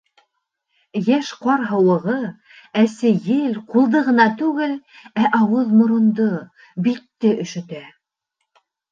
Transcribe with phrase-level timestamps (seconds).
[0.99, 2.15] Йәш ҡар һыуығы,
[2.83, 4.73] әсе ел ҡулды ғына түгел,
[5.23, 6.25] ә ауыҙ-морондо,
[6.87, 7.83] битте өшөтә.